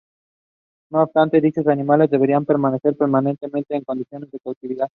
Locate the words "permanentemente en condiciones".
2.97-4.31